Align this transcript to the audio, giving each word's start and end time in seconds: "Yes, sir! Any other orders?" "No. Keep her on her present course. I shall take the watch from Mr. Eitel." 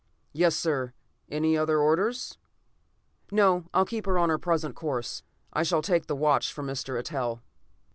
"Yes, 0.33 0.55
sir! 0.55 0.93
Any 1.29 1.55
other 1.55 1.77
orders?" 1.77 2.39
"No. 3.31 3.65
Keep 3.85 4.07
her 4.07 4.17
on 4.17 4.29
her 4.29 4.39
present 4.39 4.75
course. 4.75 5.21
I 5.53 5.61
shall 5.61 5.83
take 5.83 6.07
the 6.07 6.15
watch 6.15 6.51
from 6.51 6.65
Mr. 6.65 6.97
Eitel." 6.99 7.41